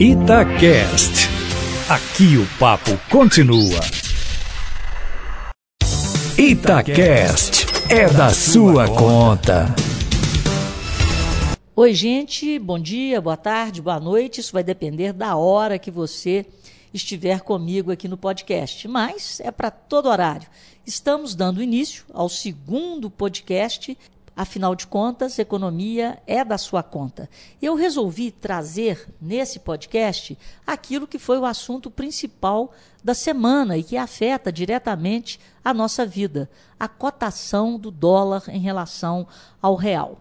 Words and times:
Itacast. 0.00 1.28
Aqui 1.88 2.36
o 2.36 2.58
papo 2.58 2.90
continua. 3.08 3.80
Itacast 6.36 7.64
é 7.88 8.08
da 8.08 8.30
sua 8.30 8.88
conta. 8.88 9.72
Oi, 11.76 11.94
gente, 11.94 12.58
bom 12.58 12.76
dia, 12.76 13.20
boa 13.20 13.36
tarde, 13.36 13.80
boa 13.80 14.00
noite. 14.00 14.40
Isso 14.40 14.52
vai 14.52 14.64
depender 14.64 15.12
da 15.12 15.36
hora 15.36 15.78
que 15.78 15.92
você 15.92 16.44
estiver 16.92 17.40
comigo 17.42 17.92
aqui 17.92 18.08
no 18.08 18.16
podcast, 18.16 18.88
mas 18.88 19.38
é 19.38 19.52
para 19.52 19.70
todo 19.70 20.08
horário. 20.08 20.48
Estamos 20.84 21.36
dando 21.36 21.62
início 21.62 22.04
ao 22.12 22.28
segundo 22.28 23.08
podcast 23.08 23.96
Afinal 24.36 24.74
de 24.74 24.86
contas, 24.86 25.38
economia 25.38 26.20
é 26.26 26.44
da 26.44 26.58
sua 26.58 26.82
conta. 26.82 27.30
Eu 27.62 27.76
resolvi 27.76 28.32
trazer 28.32 29.08
nesse 29.20 29.60
podcast 29.60 30.36
aquilo 30.66 31.06
que 31.06 31.20
foi 31.20 31.38
o 31.38 31.44
assunto 31.44 31.88
principal 31.88 32.72
da 33.02 33.14
semana 33.14 33.78
e 33.78 33.84
que 33.84 33.96
afeta 33.96 34.50
diretamente 34.50 35.38
a 35.64 35.72
nossa 35.72 36.04
vida: 36.04 36.50
a 36.78 36.88
cotação 36.88 37.78
do 37.78 37.92
dólar 37.92 38.44
em 38.48 38.58
relação 38.58 39.24
ao 39.62 39.76
real. 39.76 40.18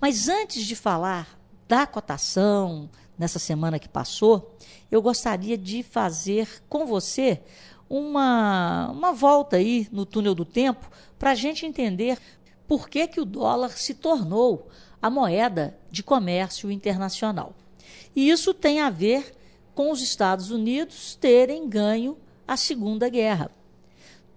Mas 0.00 0.28
antes 0.28 0.64
de 0.64 0.76
falar 0.76 1.36
da 1.66 1.86
cotação 1.86 2.88
nessa 3.18 3.40
semana 3.40 3.80
que 3.80 3.88
passou, 3.88 4.56
eu 4.92 5.02
gostaria 5.02 5.58
de 5.58 5.82
fazer 5.82 6.62
com 6.68 6.86
você 6.86 7.42
uma, 7.88 8.90
uma 8.92 9.12
volta 9.12 9.56
aí 9.56 9.88
no 9.90 10.06
túnel 10.06 10.34
do 10.36 10.44
tempo 10.44 10.88
para 11.18 11.30
a 11.32 11.34
gente 11.34 11.66
entender 11.66 12.18
por 12.66 12.88
que, 12.88 13.06
que 13.06 13.20
o 13.20 13.24
dólar 13.24 13.78
se 13.78 13.94
tornou 13.94 14.68
a 15.00 15.10
moeda 15.10 15.78
de 15.90 16.02
comércio 16.02 16.70
internacional. 16.70 17.54
E 18.14 18.28
isso 18.30 18.52
tem 18.54 18.80
a 18.80 18.90
ver 18.90 19.32
com 19.74 19.92
os 19.92 20.02
Estados 20.02 20.50
Unidos 20.50 21.14
terem 21.20 21.68
ganho 21.68 22.16
a 22.48 22.56
Segunda 22.56 23.08
Guerra. 23.08 23.50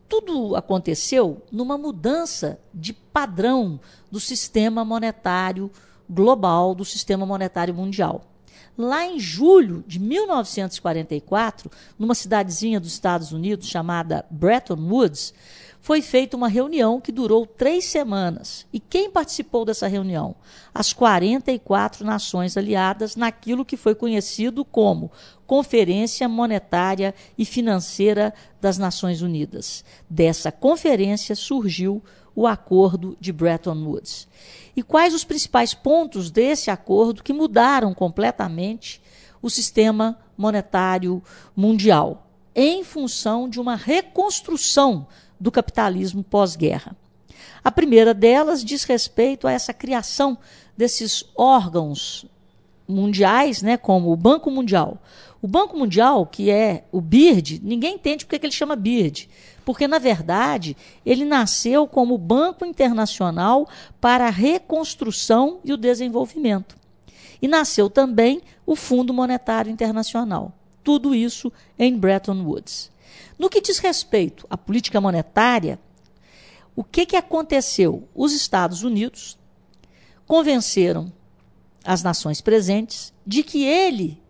Tudo 0.07 0.55
aconteceu 0.55 1.41
numa 1.51 1.77
mudança 1.77 2.59
de 2.73 2.93
padrão 2.93 3.79
do 4.11 4.19
sistema 4.19 4.83
monetário 4.83 5.71
global, 6.09 6.73
do 6.73 6.83
sistema 6.83 7.25
monetário 7.25 7.73
mundial. 7.73 8.25
Lá 8.77 9.05
em 9.05 9.19
julho 9.19 9.83
de 9.85 9.99
1944, 9.99 11.69
numa 11.97 12.15
cidadezinha 12.15 12.79
dos 12.79 12.93
Estados 12.93 13.31
Unidos 13.31 13.67
chamada 13.67 14.25
Bretton 14.31 14.75
Woods, 14.75 15.33
foi 15.81 16.01
feita 16.01 16.35
uma 16.35 16.49
reunião 16.49 16.99
que 16.99 17.11
durou 17.11 17.45
três 17.45 17.85
semanas. 17.85 18.65
E 18.71 18.79
quem 18.79 19.09
participou 19.09 19.63
dessa 19.63 19.87
reunião? 19.87 20.35
As 20.73 20.91
44 20.91 22.05
nações 22.05 22.57
aliadas 22.57 23.15
naquilo 23.15 23.65
que 23.65 23.77
foi 23.77 23.95
conhecido 23.95 24.65
como 24.65 25.11
Conferência 25.47 26.27
Monetária 26.27 27.15
e 27.37 27.45
Financeira 27.45 28.33
das 28.61 28.77
Nações 28.77 29.21
Unidas. 29.21 29.83
Dessa 30.09 30.51
conferência 30.51 31.35
surgiu 31.35 32.03
o 32.35 32.45
Acordo 32.45 33.17
de 33.19 33.31
Bretton 33.31 33.83
Woods. 33.83 34.27
E 34.75 34.83
quais 34.83 35.13
os 35.13 35.23
principais 35.23 35.73
pontos 35.73 36.29
desse 36.29 36.69
acordo 36.69 37.23
que 37.23 37.33
mudaram 37.33 37.93
completamente 37.93 39.01
o 39.41 39.49
sistema 39.49 40.19
monetário 40.37 41.23
mundial? 41.55 42.27
Em 42.53 42.83
função 42.83 43.49
de 43.49 43.59
uma 43.59 43.75
reconstrução 43.75 45.07
do 45.39 45.51
capitalismo 45.51 46.23
pós-guerra. 46.23 46.95
A 47.63 47.71
primeira 47.71 48.13
delas 48.13 48.63
diz 48.63 48.83
respeito 48.83 49.47
a 49.47 49.51
essa 49.51 49.73
criação 49.73 50.37
desses 50.77 51.25
órgãos 51.35 52.25
mundiais, 52.87 53.61
né, 53.61 53.77
como 53.77 54.11
o 54.11 54.15
Banco 54.15 54.49
Mundial. 54.49 54.97
O 55.41 55.47
Banco 55.47 55.77
Mundial, 55.77 56.25
que 56.25 56.49
é 56.49 56.83
o 56.91 56.99
BIRD, 56.99 57.61
ninguém 57.63 57.95
entende 57.95 58.25
porque 58.25 58.39
que 58.39 58.45
ele 58.45 58.53
chama 58.53 58.75
BIRD. 58.75 59.29
Porque, 59.63 59.87
na 59.87 59.99
verdade, 59.99 60.75
ele 61.05 61.23
nasceu 61.23 61.87
como 61.87 62.17
Banco 62.17 62.65
Internacional 62.65 63.67
para 64.01 64.27
a 64.27 64.31
Reconstrução 64.31 65.59
e 65.63 65.71
o 65.71 65.77
Desenvolvimento. 65.77 66.75
E 67.41 67.47
nasceu 67.47 67.89
também 67.89 68.41
o 68.65 68.75
Fundo 68.75 69.13
Monetário 69.13 69.71
Internacional. 69.71 70.51
Tudo 70.83 71.13
isso 71.13 71.53
em 71.77 71.95
Bretton 71.95 72.43
Woods. 72.43 72.91
No 73.39 73.49
que 73.49 73.61
diz 73.61 73.77
respeito 73.77 74.45
à 74.49 74.57
política 74.57 74.99
monetária, 74.99 75.79
o 76.75 76.83
que, 76.83 77.05
que 77.05 77.15
aconteceu? 77.15 78.07
Os 78.13 78.33
Estados 78.33 78.83
Unidos 78.83 79.39
convenceram 80.27 81.11
as 81.83 82.03
nações 82.03 82.41
presentes 82.41 83.13
de 83.25 83.41
que 83.41 83.63
ele 83.63 84.21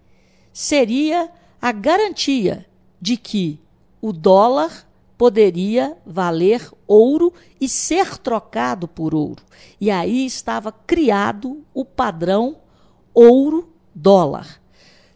seria 0.54 1.32
a 1.60 1.72
garantia 1.72 2.66
de 3.02 3.18
que 3.18 3.60
o 4.00 4.14
dólar 4.14 4.88
poderia 5.18 5.98
valer 6.06 6.72
ouro 6.88 7.34
e 7.60 7.68
ser 7.68 8.18
trocado 8.18 8.88
por 8.88 9.14
ouro. 9.14 9.44
E 9.82 9.92
aí 9.92 10.26
estava 10.26 10.72
criado 10.72 11.66
o 11.74 11.84
padrão 11.84 12.58
ouro-dólar. 13.14 14.62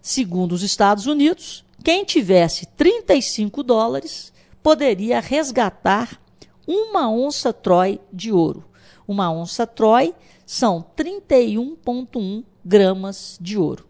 Segundo 0.01 0.51
os 0.51 0.63
Estados 0.63 1.05
Unidos, 1.05 1.63
quem 1.83 2.05
tivesse 2.05 2.65
35 2.77 3.61
dólares 3.61 4.31
poderia 4.61 5.19
resgatar 5.19 6.19
uma 6.65 7.09
onça 7.09 7.51
Troy 7.51 7.99
de 8.11 8.31
ouro. 8.31 8.63
Uma 9.05 9.29
onça 9.29 9.67
Troy 9.67 10.15
são 10.45 10.85
31,1 10.95 12.45
gramas 12.63 13.37
de 13.41 13.57
ouro. 13.57 13.85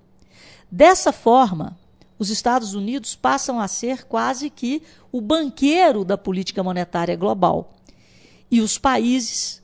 Dessa 0.71 1.11
forma, 1.11 1.77
os 2.17 2.31
Estados 2.31 2.73
Unidos 2.73 3.15
passam 3.15 3.59
a 3.59 3.67
ser 3.67 4.05
quase 4.05 4.49
que 4.49 4.81
o 5.11 5.21
banqueiro 5.21 6.03
da 6.03 6.17
política 6.17 6.63
monetária 6.63 7.15
global. 7.15 7.73
E 8.49 8.59
os 8.59 8.79
países 8.79 9.61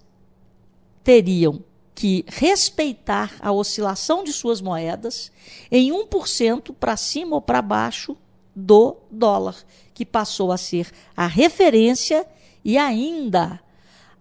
teriam 1.03 1.63
que 1.99 2.23
respeitar 2.29 3.35
a 3.41 3.51
oscilação 3.51 4.23
de 4.23 4.31
suas 4.31 4.61
moedas 4.61 5.29
em 5.69 5.91
1% 5.91 6.73
para 6.73 6.95
cima 6.95 7.35
ou 7.35 7.41
para 7.41 7.61
baixo 7.61 8.15
do 8.55 8.95
dólar, 9.11 9.57
que 9.93 10.05
passou 10.05 10.53
a 10.53 10.57
ser 10.57 10.89
a 11.13 11.27
referência 11.27 12.25
e 12.63 12.77
ainda 12.77 13.59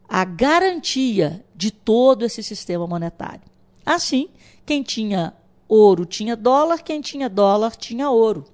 a 0.09 0.25
garantia 0.25 1.47
de 1.55 1.71
todo 1.71 2.25
esse 2.25 2.43
sistema 2.43 2.85
monetário. 2.85 3.43
Assim, 3.87 4.29
quem 4.67 4.83
tinha 4.83 5.33
ouro 5.69 6.05
tinha 6.05 6.35
dólar, 6.35 6.83
quem 6.83 7.01
tinha 7.01 7.29
dólar 7.29 7.77
tinha 7.77 8.11
ouro. 8.11 8.45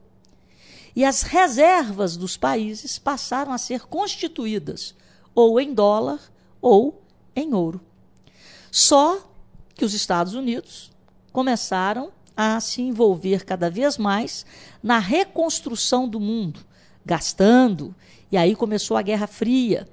E 0.95 1.03
as 1.03 1.23
reservas 1.23 2.19
dos 2.19 2.37
países 2.37 2.99
passaram 2.99 3.55
a 3.55 3.59
ser 3.59 3.87
constituídas 3.87 4.95
ou 5.35 5.59
em 5.59 5.73
dólar 5.73 6.21
ou 6.61 7.03
em 7.35 7.55
ouro. 7.55 7.81
Só 8.77 9.21
que 9.73 9.85
os 9.85 9.95
Estados 9.95 10.35
Unidos 10.35 10.91
começaram 11.33 12.11
a 12.37 12.59
se 12.59 12.83
envolver 12.83 13.45
cada 13.45 13.71
vez 13.71 13.97
mais 13.97 14.45
na 14.83 14.99
reconstrução 14.99 16.09
do 16.09 16.19
mundo, 16.19 16.59
gastando, 17.07 17.95
e 18.33 18.37
aí 18.37 18.57
começou 18.57 18.97
a 18.97 19.03
Guerra 19.03 19.29
Fria, 19.29 19.89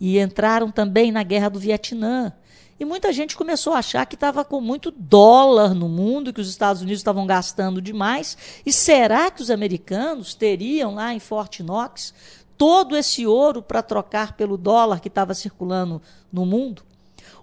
e 0.00 0.18
entraram 0.18 0.68
também 0.68 1.12
na 1.12 1.22
Guerra 1.22 1.48
do 1.48 1.60
Vietnã. 1.60 2.32
E 2.80 2.84
muita 2.84 3.12
gente 3.12 3.36
começou 3.36 3.72
a 3.72 3.78
achar 3.78 4.04
que 4.04 4.16
estava 4.16 4.44
com 4.44 4.60
muito 4.60 4.90
dólar 4.90 5.72
no 5.72 5.88
mundo, 5.88 6.32
que 6.32 6.40
os 6.40 6.50
Estados 6.50 6.82
Unidos 6.82 6.98
estavam 6.98 7.24
gastando 7.24 7.80
demais. 7.80 8.36
E 8.66 8.72
será 8.72 9.30
que 9.30 9.42
os 9.42 9.50
americanos 9.50 10.34
teriam 10.34 10.96
lá 10.96 11.14
em 11.14 11.20
Fort 11.20 11.60
Knox 11.60 12.12
todo 12.56 12.96
esse 12.96 13.24
ouro 13.28 13.62
para 13.62 13.80
trocar 13.80 14.32
pelo 14.32 14.56
dólar 14.56 14.98
que 14.98 15.06
estava 15.06 15.34
circulando 15.34 16.02
no 16.32 16.44
mundo? 16.44 16.87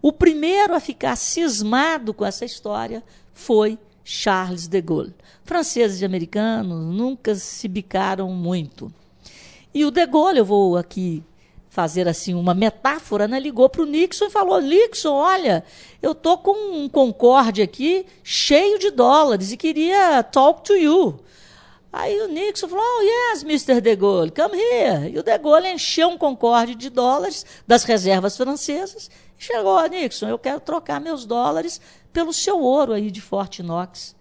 O 0.02 0.12
primeiro 0.12 0.76
a 0.76 0.80
ficar 0.80 1.16
cismado 1.16 2.14
com 2.14 2.26
essa 2.26 2.46
história 2.46 3.04
foi 3.34 3.78
Charles 4.04 4.68
de 4.68 4.82
Gaulle. 4.82 5.16
Franceses 5.44 6.02
e 6.02 6.06
americanos 6.06 6.96
nunca 6.96 7.36
se 7.36 7.68
bicaram 7.68 8.30
muito. 8.30 8.94
E 9.74 9.84
o 9.84 9.92
de 9.92 10.06
Gaulle, 10.06 10.40
eu 10.40 10.46
vou 10.46 10.78
aqui 10.78 11.24
fazer 11.76 12.08
assim 12.08 12.34
uma 12.34 12.54
metáfora, 12.54 13.28
né? 13.28 13.38
ligou 13.38 13.68
para 13.68 13.82
o 13.82 13.86
Nixon 13.86 14.26
e 14.26 14.30
falou: 14.30 14.62
Nixon, 14.62 15.12
olha, 15.12 15.64
eu 16.02 16.16
tô 16.16 16.38
com 16.38 16.54
um 16.78 16.88
Concorde 16.88 17.62
aqui 17.62 18.06
cheio 18.24 18.80
de 18.80 18.92
dólares 18.92 19.52
e 19.52 19.58
queria 19.58 20.24
talk 20.24 20.64
to 20.64 20.74
you. 20.74 21.20
Aí 21.92 22.22
o 22.22 22.28
Nixon 22.28 22.70
falou: 22.70 22.84
Oh, 22.84 23.02
yes, 23.02 23.44
Mr. 23.44 23.82
De 23.82 23.96
Gaulle, 23.96 24.32
come 24.32 24.58
here. 24.58 25.14
E 25.14 25.20
o 25.20 25.24
De 25.24 25.38
Gaulle 25.38 25.68
encheu 25.68 26.08
um 26.08 26.18
concorde 26.18 26.76
de 26.76 26.90
dólares 26.90 27.46
das 27.68 27.84
reservas 27.84 28.38
francesas 28.38 29.10
chegou: 29.38 29.78
oh, 29.78 29.86
Nixon, 29.88 30.28
eu 30.28 30.40
quero 30.40 30.60
trocar 30.60 31.00
meus 31.00 31.26
dólares 31.26 31.80
pelo 32.12 32.34
seu 32.34 32.60
ouro 32.60 32.94
aí 32.94 33.12
de 33.12 33.22
Fort 33.22 33.60
Knox. 33.60 34.16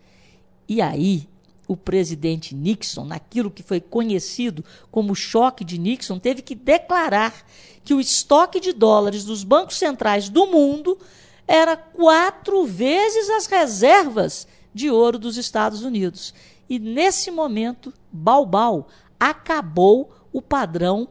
E 0.69 0.81
aí, 0.81 1.29
o 1.67 1.77
presidente 1.77 2.55
Nixon, 2.55 3.05
naquilo 3.05 3.51
que 3.51 3.63
foi 3.63 3.81
conhecido 3.81 4.65
como 4.91 5.15
choque 5.15 5.65
de 5.65 5.79
Nixon, 5.79 6.19
teve 6.19 6.43
que 6.43 6.55
declarar 6.55 7.47
que 7.85 7.95
o 7.95 8.01
estoque 8.01 8.61
de 8.61 8.73
dólares 8.73 9.25
dos 9.25 9.45
bancos 9.45 9.77
centrais 9.77 10.29
do 10.29 10.47
mundo 10.47 10.99
era 11.47 11.77
quatro 11.77 12.65
vezes 12.65 13.29
as 13.31 13.47
reservas 13.47 14.47
de 14.73 14.91
ouro 14.91 15.19
dos 15.19 15.37
Estados 15.37 15.83
Unidos. 15.83 16.35
e 16.69 16.79
nesse 16.79 17.31
momento, 17.31 17.93
balbal, 18.11 18.89
acabou 19.21 20.11
o 20.33 20.41
padrão 20.41 21.09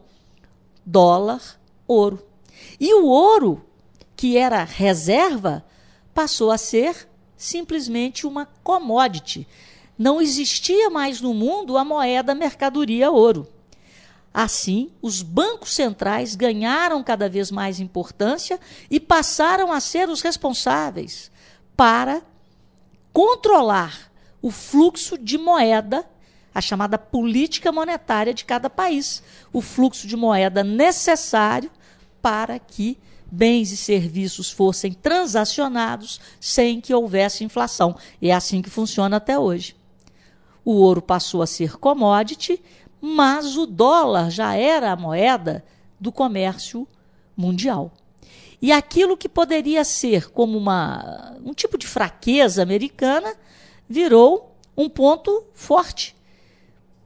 dólar-ouro. 0.84 2.22
E 2.78 2.92
o 2.94 3.06
ouro, 3.06 3.64
que 4.24 4.38
era 4.38 4.64
reserva, 4.64 5.62
passou 6.14 6.50
a 6.50 6.56
ser 6.56 7.06
simplesmente 7.36 8.26
uma 8.26 8.46
commodity. 8.46 9.46
Não 9.98 10.18
existia 10.18 10.88
mais 10.88 11.20
no 11.20 11.34
mundo 11.34 11.76
a 11.76 11.84
moeda 11.84 12.34
mercadoria 12.34 13.10
ouro. 13.10 13.46
Assim, 14.32 14.90
os 15.02 15.20
bancos 15.20 15.74
centrais 15.74 16.34
ganharam 16.34 17.04
cada 17.04 17.28
vez 17.28 17.50
mais 17.50 17.80
importância 17.80 18.58
e 18.90 18.98
passaram 18.98 19.70
a 19.70 19.78
ser 19.78 20.08
os 20.08 20.22
responsáveis 20.22 21.30
para 21.76 22.22
controlar 23.12 24.10
o 24.40 24.50
fluxo 24.50 25.18
de 25.18 25.36
moeda, 25.36 26.02
a 26.54 26.62
chamada 26.62 26.96
política 26.96 27.70
monetária 27.70 28.32
de 28.32 28.46
cada 28.46 28.70
país, 28.70 29.22
o 29.52 29.60
fluxo 29.60 30.06
de 30.06 30.16
moeda 30.16 30.64
necessário 30.64 31.70
para 32.22 32.58
que 32.58 32.96
bens 33.34 33.72
e 33.72 33.76
serviços 33.76 34.50
fossem 34.50 34.92
transacionados 34.92 36.20
sem 36.40 36.80
que 36.80 36.94
houvesse 36.94 37.42
inflação. 37.42 37.96
E 38.22 38.30
é 38.30 38.34
assim 38.34 38.62
que 38.62 38.70
funciona 38.70 39.16
até 39.16 39.38
hoje. 39.38 39.76
O 40.64 40.74
ouro 40.74 41.02
passou 41.02 41.42
a 41.42 41.46
ser 41.46 41.76
commodity, 41.76 42.62
mas 43.00 43.56
o 43.56 43.66
dólar 43.66 44.30
já 44.30 44.54
era 44.54 44.92
a 44.92 44.96
moeda 44.96 45.64
do 45.98 46.12
comércio 46.12 46.86
mundial. 47.36 47.92
E 48.62 48.70
aquilo 48.70 49.16
que 49.16 49.28
poderia 49.28 49.84
ser 49.84 50.30
como 50.30 50.56
uma, 50.56 51.36
um 51.44 51.52
tipo 51.52 51.76
de 51.76 51.86
fraqueza 51.86 52.62
americana 52.62 53.34
virou 53.88 54.56
um 54.76 54.88
ponto 54.88 55.44
forte. 55.52 56.14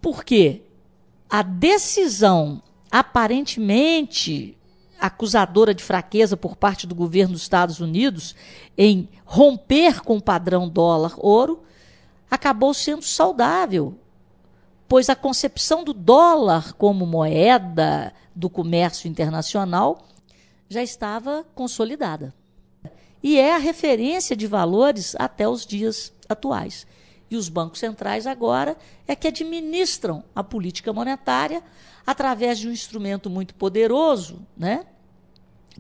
Porque 0.00 0.62
a 1.28 1.42
decisão 1.42 2.62
aparentemente 2.90 4.57
acusadora 5.00 5.75
de 5.75 5.83
fraqueza 5.83 6.37
por 6.37 6.56
parte 6.56 6.87
do 6.87 6.95
governo 6.95 7.33
dos 7.35 7.43
Estados 7.43 7.81
Unidos 7.81 8.35
em 8.77 9.09
romper 9.25 10.03
com 10.03 10.17
o 10.17 10.23
padrão 10.23 10.69
dólar-ouro 10.69 11.62
acabou 12.31 12.75
sendo 12.75 13.03
saudável 13.03 13.99
pois 14.89 15.11
a 15.11 15.15
concepção 15.15 15.85
do 15.85 15.93
dólar 15.93 16.73
como 16.73 17.06
moeda 17.06 18.12
do 18.35 18.49
comércio 18.49 19.06
internacional 19.06 20.09
já 20.69 20.83
estava 20.83 21.45
consolidada. 21.55 22.35
E 23.23 23.39
é 23.39 23.55
a 23.55 23.59
referência 23.59 24.35
de 24.35 24.47
valores 24.47 25.15
até 25.19 25.47
os 25.47 25.67
dias 25.67 26.12
atuais. 26.29 26.87
E 27.31 27.37
os 27.37 27.49
bancos 27.49 27.81
centrais 27.81 28.27
agora 28.27 28.77
é 29.06 29.15
que 29.15 29.29
administram 29.29 30.25
a 30.35 30.43
política 30.43 30.93
monetária 30.93 31.62
através 32.08 32.58
de 32.58 32.66
um 32.66 32.72
instrumento 32.72 33.28
muito 33.28 33.55
poderoso, 33.55 34.40
né? 34.56 34.87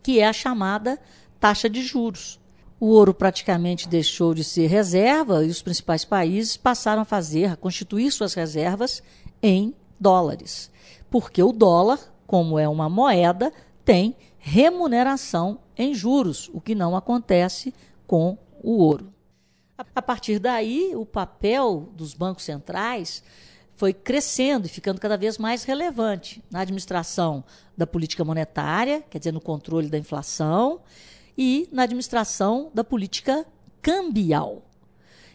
que 0.02 0.20
é 0.20 0.28
a 0.28 0.32
chamada 0.32 1.00
taxa 1.40 1.70
de 1.70 1.80
juros. 1.80 2.38
O 2.78 2.88
ouro 2.88 3.14
praticamente 3.14 3.88
deixou 3.88 4.34
de 4.34 4.44
ser 4.44 4.66
reserva 4.66 5.42
e 5.42 5.48
os 5.48 5.62
principais 5.62 6.04
países 6.04 6.54
passaram 6.54 7.00
a 7.00 7.06
fazer, 7.06 7.46
a 7.46 7.56
constituir 7.56 8.12
suas 8.12 8.34
reservas 8.34 9.02
em 9.42 9.74
dólares. 9.98 10.70
Porque 11.08 11.42
o 11.42 11.50
dólar, 11.50 11.98
como 12.26 12.58
é 12.58 12.68
uma 12.68 12.90
moeda, 12.90 13.50
tem 13.82 14.14
remuneração 14.36 15.60
em 15.78 15.94
juros, 15.94 16.50
o 16.52 16.60
que 16.60 16.74
não 16.74 16.94
acontece 16.94 17.72
com 18.06 18.36
o 18.62 18.82
ouro. 18.82 19.14
A 19.96 20.02
partir 20.02 20.38
daí, 20.38 20.94
o 20.94 21.06
papel 21.06 21.88
dos 21.96 22.12
bancos 22.12 22.44
centrais 22.44 23.24
foi 23.78 23.92
crescendo 23.92 24.66
e 24.66 24.68
ficando 24.68 25.00
cada 25.00 25.16
vez 25.16 25.38
mais 25.38 25.62
relevante 25.62 26.42
na 26.50 26.62
administração 26.62 27.44
da 27.76 27.86
política 27.86 28.24
monetária, 28.24 29.04
quer 29.08 29.18
dizer, 29.18 29.32
no 29.32 29.40
controle 29.40 29.88
da 29.88 29.96
inflação, 29.96 30.80
e 31.38 31.68
na 31.70 31.84
administração 31.84 32.72
da 32.74 32.82
política 32.82 33.46
cambial. 33.80 34.66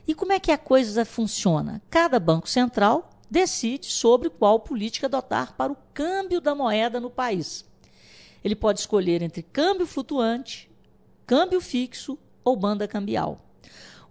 E 0.06 0.13
como 0.13 0.34
é 0.34 0.42
que 0.42 0.51
a 0.51 0.57
coisa 0.57 1.06
funciona? 1.06 1.81
Cada 1.90 2.19
banco 2.19 2.50
central 2.50 3.12
decide 3.31 3.86
sobre 3.86 4.30
qual 4.30 4.60
política 4.60 5.07
adotar 5.07 5.54
para 5.54 5.72
o 5.72 5.78
câmbio 5.94 6.42
da 6.42 6.54
moeda 6.54 7.00
no 7.00 7.10
país. 7.10 7.63
Ele 8.44 8.57
pode 8.57 8.81
escolher 8.81 9.22
entre 9.22 9.42
câmbio 9.42 9.88
flutuante, 9.88 10.69
câmbio 11.25 11.62
fixo 11.62 12.19
ou 12.44 12.57
banda 12.57 12.89
cambial. 12.89 13.39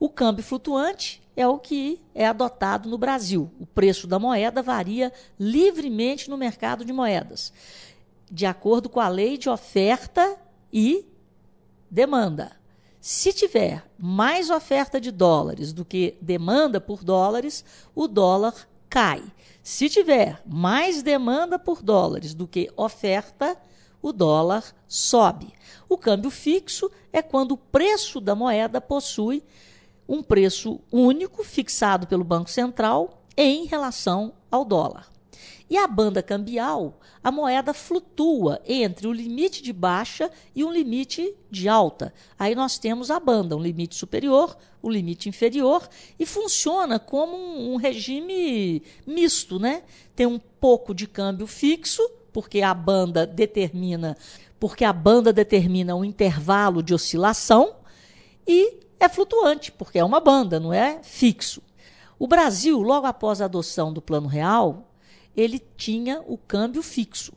O 0.03 0.09
câmbio 0.09 0.43
flutuante 0.43 1.23
é 1.37 1.47
o 1.47 1.61
que 1.61 2.01
é 2.13 2.27
adotado 2.27 2.89
no 2.89 2.99
Brasil. 2.99 3.49
O 3.61 3.65
preço 3.65 4.09
da 4.09 4.19
moeda 4.19 4.61
varia 4.61 5.13
livremente 5.39 6.29
no 6.29 6.37
mercado 6.37 6.85
de 6.85 6.93
moedas, 6.93 7.53
de 8.29 8.45
acordo 8.45 8.89
com 8.89 8.99
a 8.99 9.07
lei 9.07 9.39
de 9.39 9.49
oferta 9.49 10.37
e 10.73 11.07
demanda. 11.89 12.51
Se 13.01 13.33
tiver 13.33 13.89
mais 13.97 14.51
oferta 14.51 15.01
de 15.01 15.13
dólares 15.13 15.73
do 15.73 15.85
que 15.85 16.19
demanda 16.21 16.81
por 16.81 17.05
dólares, 17.05 17.65
o 17.95 18.09
dólar 18.09 18.55
cai. 18.91 19.23
Se 19.63 19.89
tiver 19.89 20.43
mais 20.45 21.01
demanda 21.01 21.61
por 21.61 21.81
dólares 21.81 22.35
do 22.35 22.49
que 22.49 22.69
oferta, 22.77 23.57
o 24.03 24.13
dólar 24.13 24.65
sobe. 24.89 25.55
O 25.89 25.97
câmbio 25.97 26.29
fixo 26.29 26.91
é 27.13 27.23
quando 27.23 27.53
o 27.53 27.57
preço 27.57 28.21
da 28.21 28.35
moeda 28.35 28.81
possui 28.81 29.45
um 30.13 30.23
preço 30.23 30.79
único 30.93 31.43
fixado 31.43 32.07
pelo 32.07 32.23
Banco 32.23 32.51
Central 32.51 33.25
em 33.35 33.65
relação 33.65 34.35
ao 34.51 34.63
dólar. 34.63 35.11
E 35.71 35.79
a 35.79 35.87
banda 35.89 36.23
cambial, 36.23 37.01
a 37.25 37.33
moeda 37.33 37.73
flutua 37.73 38.61
entre 38.69 39.07
o 39.07 39.13
limite 39.13 39.63
de 39.63 39.73
baixa 39.73 40.31
e 40.55 40.63
um 40.63 40.71
limite 40.71 41.35
de 41.51 41.67
alta. 41.67 42.13
Aí 42.39 42.55
nós 42.55 42.79
temos 42.79 43.11
a 43.11 43.19
banda, 43.19 43.57
um 43.57 43.63
limite 43.63 43.95
superior, 43.95 44.55
um 44.83 44.91
limite 44.91 45.31
inferior, 45.31 45.89
e 46.19 46.27
funciona 46.27 46.99
como 46.99 47.35
um, 47.35 47.73
um 47.73 47.77
regime 47.77 48.83
misto, 49.07 49.59
né? 49.59 49.83
Tem 50.15 50.27
um 50.27 50.39
pouco 50.39 50.95
de 50.95 51.07
câmbio 51.07 51.47
fixo, 51.47 52.07
porque 52.35 52.61
a 52.61 52.75
banda 52.75 53.27
determina, 53.27 54.15
porque 54.61 54.85
a 54.85 54.93
banda 54.93 55.33
determina 55.33 55.97
um 55.97 56.05
intervalo 56.05 56.83
de 56.83 56.93
oscilação 56.93 57.77
e 58.47 58.83
é 59.05 59.09
flutuante, 59.09 59.73
porque 59.73 59.99
é 59.99 60.05
uma 60.05 60.21
banda, 60.21 60.61
não 60.61 60.73
é 60.73 61.01
fixo. 61.03 61.63
O 62.19 62.27
Brasil, 62.27 62.81
logo 62.81 63.07
após 63.07 63.41
a 63.41 63.47
adoção 63.47 63.93
do 63.93 64.01
Plano 64.01 64.29
Real, 64.29 64.89
ele 65.37 65.59
tinha 65.77 66.23
o 66.27 66.37
câmbio 66.39 66.83
fixo. 66.83 67.33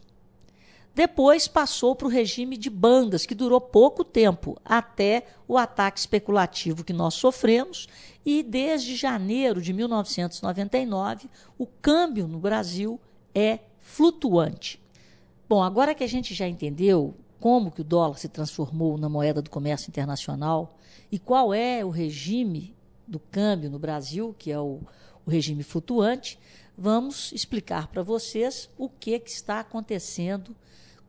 Depois 0.94 1.48
passou 1.48 1.94
para 1.96 2.08
o 2.08 2.10
regime 2.10 2.56
de 2.56 2.70
bandas, 2.70 3.26
que 3.26 3.36
durou 3.36 3.60
pouco 3.60 4.04
tempo, 4.04 4.58
até 4.64 5.26
o 5.46 5.58
ataque 5.58 6.00
especulativo 6.00 6.86
que 6.86 6.94
nós 6.94 7.16
sofremos, 7.16 7.88
e 8.26 8.42
desde 8.42 8.96
janeiro 8.96 9.62
de 9.62 9.74
1999, 9.74 11.30
o 11.58 11.68
câmbio 11.68 12.28
no 12.28 12.40
Brasil 12.40 13.00
é 13.34 13.60
flutuante. 13.80 14.82
Bom, 15.50 15.62
agora 15.62 15.94
que 15.94 16.04
a 16.04 16.08
gente 16.08 16.34
já 16.34 16.48
entendeu 16.48 17.14
como 17.40 17.72
que 17.72 17.82
o 17.82 17.84
dólar 17.84 18.18
se 18.18 18.28
transformou 18.28 18.98
na 18.98 19.10
moeda 19.10 19.42
do 19.42 19.50
comércio 19.50 19.90
internacional 19.90 20.78
e 21.12 21.20
qual 21.20 21.54
é 21.54 21.84
o 21.84 21.90
regime 21.90 22.76
do 23.08 23.20
câmbio 23.20 23.70
no 23.70 23.80
Brasil, 23.80 24.36
que 24.38 24.52
é 24.52 24.60
o, 24.60 24.80
o 25.26 25.30
regime 25.30 25.64
flutuante, 25.64 26.40
vamos 26.78 27.32
explicar 27.32 27.88
para 27.88 28.04
vocês 28.04 28.70
o 28.78 28.90
que, 28.90 29.20
que 29.20 29.30
está 29.30 29.60
acontecendo 29.60 30.56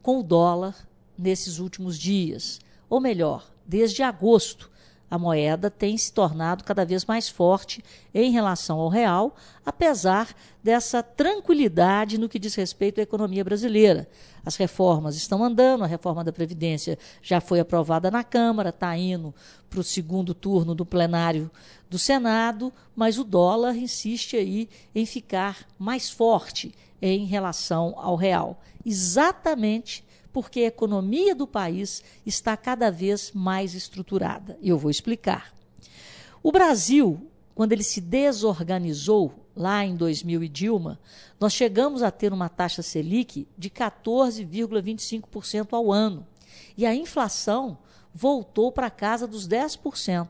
com 0.02 0.20
o 0.20 0.22
dólar 0.22 0.86
nesses 1.18 1.58
últimos 1.58 1.98
dias. 1.98 2.60
Ou 2.88 3.00
melhor, 3.00 3.50
desde 3.66 4.02
agosto, 4.02 4.70
a 5.10 5.18
moeda 5.18 5.70
tem 5.70 5.96
se 5.96 6.12
tornado 6.12 6.64
cada 6.64 6.84
vez 6.84 7.04
mais 7.04 7.28
forte 7.28 7.82
em 8.12 8.30
relação 8.30 8.80
ao 8.80 8.88
real, 8.88 9.36
apesar 9.64 10.34
dessa 10.62 11.02
tranquilidade 11.02 12.18
no 12.18 12.28
que 12.28 12.38
diz 12.38 12.54
respeito 12.54 13.00
à 13.00 13.02
economia 13.02 13.44
brasileira. 13.44 14.08
As 14.44 14.56
reformas 14.56 15.16
estão 15.16 15.44
andando, 15.44 15.84
a 15.84 15.86
reforma 15.86 16.24
da 16.24 16.32
Previdência 16.32 16.98
já 17.22 17.40
foi 17.40 17.60
aprovada 17.60 18.10
na 18.10 18.24
Câmara, 18.24 18.70
está 18.70 18.96
indo 18.96 19.34
para 19.68 19.80
o 19.80 19.84
segundo 19.84 20.34
turno 20.34 20.74
do 20.74 20.86
plenário 20.86 21.50
do 21.88 21.98
Senado, 21.98 22.72
mas 22.94 23.18
o 23.18 23.24
dólar 23.24 23.76
insiste 23.76 24.36
aí 24.36 24.68
em 24.94 25.06
ficar 25.06 25.66
mais 25.78 26.10
forte 26.10 26.74
em 27.00 27.26
relação 27.26 27.94
ao 27.96 28.16
real. 28.16 28.60
Exatamente 28.84 30.04
porque 30.36 30.60
a 30.60 30.66
economia 30.66 31.34
do 31.34 31.46
país 31.46 32.04
está 32.26 32.54
cada 32.58 32.90
vez 32.90 33.32
mais 33.32 33.72
estruturada. 33.72 34.58
Eu 34.60 34.76
vou 34.76 34.90
explicar. 34.90 35.54
O 36.42 36.52
Brasil, 36.52 37.26
quando 37.54 37.72
ele 37.72 37.82
se 37.82 38.02
desorganizou 38.02 39.32
lá 39.56 39.82
em 39.82 39.96
2000 39.96 40.44
e 40.44 40.48
Dilma, 40.50 41.00
nós 41.40 41.54
chegamos 41.54 42.02
a 42.02 42.10
ter 42.10 42.34
uma 42.34 42.50
taxa 42.50 42.82
Selic 42.82 43.48
de 43.56 43.70
14,25% 43.70 45.68
ao 45.72 45.90
ano. 45.90 46.26
E 46.76 46.84
a 46.84 46.94
inflação 46.94 47.78
voltou 48.12 48.70
para 48.70 48.90
casa 48.90 49.26
dos 49.26 49.48
10%. 49.48 50.28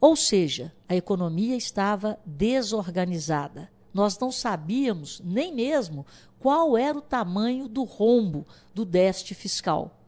Ou 0.00 0.14
seja, 0.14 0.72
a 0.88 0.94
economia 0.94 1.56
estava 1.56 2.16
desorganizada. 2.24 3.68
Nós 3.92 4.16
não 4.20 4.30
sabíamos 4.30 5.20
nem 5.24 5.52
mesmo 5.52 6.06
qual 6.44 6.76
era 6.76 6.98
o 6.98 7.00
tamanho 7.00 7.66
do 7.66 7.84
rombo 7.84 8.46
do 8.74 8.84
déficit 8.84 9.34
fiscal, 9.34 9.98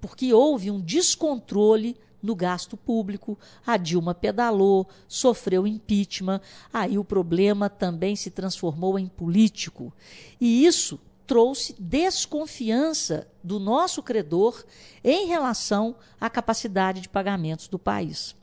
porque 0.00 0.34
houve 0.34 0.68
um 0.68 0.80
descontrole 0.80 1.96
no 2.20 2.34
gasto 2.34 2.76
público, 2.76 3.38
a 3.64 3.76
Dilma 3.76 4.12
pedalou, 4.12 4.88
sofreu 5.06 5.68
impeachment, 5.68 6.40
aí 6.72 6.98
o 6.98 7.04
problema 7.04 7.70
também 7.70 8.16
se 8.16 8.28
transformou 8.28 8.98
em 8.98 9.06
político. 9.06 9.92
E 10.40 10.66
isso 10.66 10.98
trouxe 11.28 11.76
desconfiança 11.78 13.28
do 13.40 13.60
nosso 13.60 14.02
credor 14.02 14.64
em 15.04 15.28
relação 15.28 15.94
à 16.20 16.28
capacidade 16.28 17.02
de 17.02 17.08
pagamentos 17.08 17.68
do 17.68 17.78
país. 17.78 18.34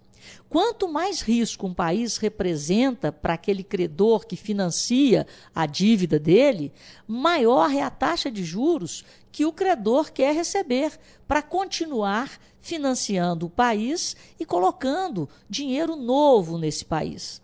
Quanto 0.50 0.88
mais 0.88 1.22
risco 1.22 1.68
um 1.68 1.74
país 1.74 2.18
representa 2.18 3.12
para 3.12 3.34
aquele 3.34 3.64
credor 3.64 4.26
que 4.26 4.36
financia 4.36 5.26
a 5.54 5.66
dívida 5.66 6.20
dele, 6.20 6.74
maior 7.08 7.74
é 7.74 7.82
a 7.82 7.90
taxa 7.90 8.30
de 8.30 8.44
juros 8.44 9.04
que 9.32 9.46
o 9.46 9.54
credor 9.54 10.12
quer 10.12 10.34
receber 10.36 11.00
para 11.28 11.42
continuar 11.42 12.30
financiando 12.60 13.46
o 13.46 13.50
país 13.50 14.16
e 14.40 14.46
colocando 14.46 15.28
dinheiro 15.50 15.96
novo 15.96 16.58
nesse 16.58 16.86
país. 16.86 17.42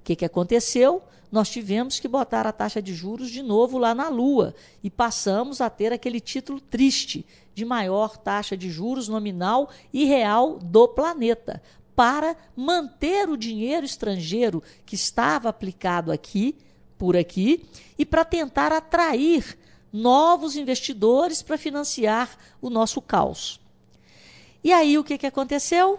O 0.00 0.02
que, 0.04 0.16
que 0.16 0.24
aconteceu? 0.24 1.02
Nós 1.30 1.48
tivemos 1.48 2.00
que 2.00 2.08
botar 2.08 2.46
a 2.46 2.52
taxa 2.52 2.82
de 2.82 2.92
juros 2.92 3.30
de 3.30 3.42
novo 3.42 3.78
lá 3.78 3.94
na 3.94 4.08
Lua 4.08 4.52
e 4.82 4.90
passamos 4.90 5.60
a 5.60 5.70
ter 5.70 5.92
aquele 5.92 6.18
título 6.18 6.60
triste 6.60 7.24
de 7.54 7.64
maior 7.64 8.16
taxa 8.16 8.56
de 8.56 8.68
juros 8.68 9.06
nominal 9.06 9.70
e 9.92 10.04
real 10.04 10.58
do 10.58 10.88
planeta, 10.88 11.62
para 11.94 12.36
manter 12.56 13.28
o 13.28 13.36
dinheiro 13.36 13.84
estrangeiro 13.84 14.62
que 14.86 14.94
estava 14.94 15.48
aplicado 15.48 16.10
aqui, 16.10 16.56
por 16.98 17.16
aqui, 17.16 17.66
e 17.98 18.04
para 18.04 18.24
tentar 18.24 18.72
atrair 18.72 19.58
novos 19.92 20.56
investidores 20.56 21.42
para 21.42 21.58
financiar 21.58 22.36
o 22.60 22.70
nosso 22.70 23.00
caos. 23.00 23.60
E 24.62 24.72
aí 24.72 24.98
o 24.98 25.04
que, 25.04 25.18
que 25.18 25.26
aconteceu? 25.26 25.98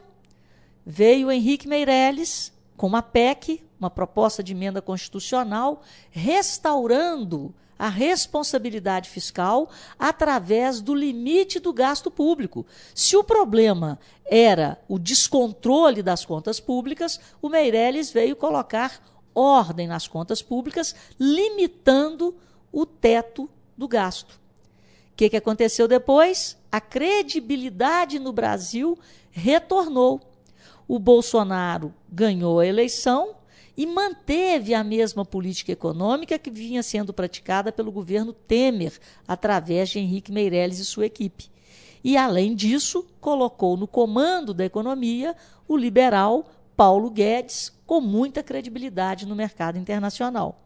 Veio 0.86 1.31
Henrique 1.31 1.67
Meirelles 1.67 2.51
com 2.77 2.88
uma 2.88 3.01
PEC, 3.01 3.63
uma 3.79 3.89
proposta 3.89 4.43
de 4.43 4.53
emenda 4.53 4.81
constitucional, 4.81 5.81
restaurando 6.10 7.53
a 7.81 7.89
responsabilidade 7.89 9.09
fiscal 9.09 9.67
através 9.97 10.81
do 10.81 10.93
limite 10.93 11.59
do 11.59 11.73
gasto 11.73 12.11
público. 12.11 12.63
Se 12.93 13.17
o 13.17 13.23
problema 13.23 13.97
era 14.23 14.79
o 14.88 15.00
descontrole 15.00 16.03
das 16.03 16.23
contas 16.23 16.59
públicas, 16.59 17.19
o 17.41 17.50
Meirelles 17.50 18.11
veio 18.11 18.35
colocar 18.35 19.01
ordem 19.33 19.88
nas 19.88 20.07
contas 20.07 20.43
públicas, 20.43 20.93
limitando 21.19 22.35
o 22.71 22.85
teto 22.85 23.50
do 23.75 23.88
gasto. 23.88 24.39
O 25.11 25.15
que, 25.15 25.31
que 25.31 25.38
aconteceu 25.38 25.88
depois? 25.88 26.55
A 26.71 26.79
credibilidade 26.79 28.19
no 28.19 28.31
Brasil 28.31 28.95
retornou. 29.31 30.21
O 30.88 31.00
Bolsonaro 31.00 31.91
ganhou 32.07 32.59
a 32.59 32.67
eleição, 32.67 33.33
e 33.81 33.85
manteve 33.88 34.75
a 34.75 34.83
mesma 34.83 35.25
política 35.25 35.71
econômica 35.71 36.38
que 36.38 36.51
vinha 36.51 36.83
sendo 36.83 37.11
praticada 37.11 37.71
pelo 37.71 37.91
governo 37.91 38.31
Temer, 38.31 38.93
através 39.27 39.89
de 39.89 39.97
Henrique 39.97 40.31
Meirelles 40.31 40.77
e 40.77 40.85
sua 40.85 41.07
equipe. 41.07 41.50
E, 42.03 42.15
além 42.15 42.53
disso, 42.53 43.03
colocou 43.19 43.75
no 43.75 43.88
comando 43.88 44.53
da 44.53 44.63
economia 44.63 45.35
o 45.67 45.75
liberal 45.75 46.47
Paulo 46.77 47.09
Guedes, 47.09 47.73
com 47.88 48.00
muita 48.00 48.43
credibilidade 48.43 49.25
no 49.25 49.35
mercado 49.35 49.79
internacional. 49.79 50.61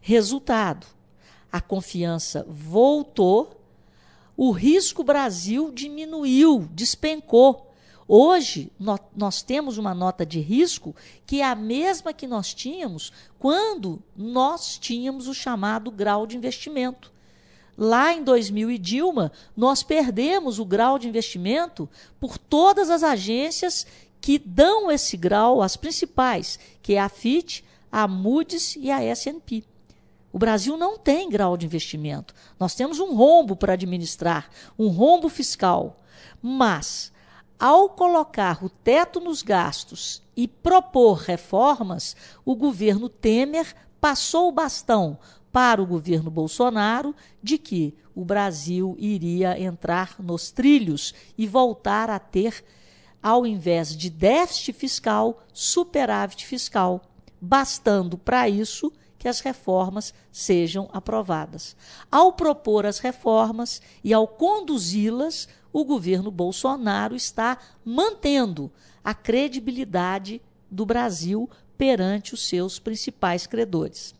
Resultado: 0.00 0.86
a 1.52 1.60
confiança 1.60 2.46
voltou, 2.48 3.60
o 4.34 4.52
risco 4.52 5.04
Brasil 5.04 5.70
diminuiu, 5.70 6.66
despencou 6.72 7.71
Hoje, 8.06 8.72
nós 9.16 9.42
temos 9.42 9.78
uma 9.78 9.94
nota 9.94 10.26
de 10.26 10.40
risco 10.40 10.94
que 11.24 11.40
é 11.40 11.44
a 11.44 11.54
mesma 11.54 12.12
que 12.12 12.26
nós 12.26 12.52
tínhamos 12.52 13.12
quando 13.38 14.02
nós 14.16 14.76
tínhamos 14.78 15.28
o 15.28 15.34
chamado 15.34 15.90
grau 15.90 16.26
de 16.26 16.36
investimento. 16.36 17.12
Lá 17.76 18.12
em 18.12 18.22
2000 18.22 18.70
e 18.70 18.78
Dilma, 18.78 19.32
nós 19.56 19.82
perdemos 19.82 20.58
o 20.58 20.64
grau 20.64 20.98
de 20.98 21.08
investimento 21.08 21.88
por 22.20 22.36
todas 22.36 22.90
as 22.90 23.02
agências 23.02 23.86
que 24.20 24.38
dão 24.38 24.90
esse 24.90 25.16
grau, 25.16 25.62
as 25.62 25.76
principais, 25.76 26.58
que 26.82 26.94
é 26.94 27.00
a 27.00 27.08
FIT, 27.08 27.64
a 27.90 28.06
Moody's 28.06 28.76
e 28.76 28.90
a 28.90 29.02
S&P. 29.02 29.64
O 30.32 30.38
Brasil 30.38 30.76
não 30.76 30.98
tem 30.98 31.28
grau 31.28 31.56
de 31.56 31.66
investimento. 31.66 32.34
Nós 32.58 32.74
temos 32.74 32.98
um 32.98 33.14
rombo 33.14 33.54
para 33.54 33.74
administrar, 33.74 34.48
um 34.78 34.88
rombo 34.88 35.28
fiscal. 35.28 35.98
Mas 36.40 37.11
ao 37.62 37.90
colocar 37.90 38.64
o 38.64 38.68
teto 38.68 39.20
nos 39.20 39.40
gastos 39.40 40.20
e 40.36 40.48
propor 40.48 41.18
reformas, 41.18 42.16
o 42.44 42.56
governo 42.56 43.08
Temer 43.08 43.72
passou 44.00 44.48
o 44.48 44.52
bastão 44.52 45.16
para 45.52 45.80
o 45.80 45.86
governo 45.86 46.28
Bolsonaro 46.28 47.14
de 47.40 47.58
que 47.58 47.94
o 48.16 48.24
Brasil 48.24 48.96
iria 48.98 49.60
entrar 49.60 50.16
nos 50.18 50.50
trilhos 50.50 51.14
e 51.38 51.46
voltar 51.46 52.10
a 52.10 52.18
ter, 52.18 52.64
ao 53.22 53.46
invés 53.46 53.96
de 53.96 54.10
déficit 54.10 54.72
fiscal, 54.72 55.40
superávit 55.52 56.44
fiscal, 56.44 57.00
bastando 57.40 58.18
para 58.18 58.48
isso 58.48 58.92
que 59.16 59.28
as 59.28 59.38
reformas 59.38 60.12
sejam 60.32 60.90
aprovadas. 60.92 61.76
Ao 62.10 62.32
propor 62.32 62.84
as 62.84 62.98
reformas 62.98 63.80
e 64.02 64.12
ao 64.12 64.26
conduzi-las, 64.26 65.46
o 65.72 65.84
governo 65.84 66.30
Bolsonaro 66.30 67.16
está 67.16 67.58
mantendo 67.84 68.70
a 69.02 69.14
credibilidade 69.14 70.40
do 70.70 70.86
Brasil 70.86 71.50
perante 71.76 72.34
os 72.34 72.46
seus 72.46 72.78
principais 72.78 73.46
credores. 73.46 74.14